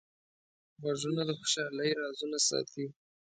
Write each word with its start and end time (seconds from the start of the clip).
غوږونه 0.81 1.21
د 1.27 1.31
خوشحالۍ 1.39 1.89
رازونه 2.01 2.37
ساتي 2.47 2.85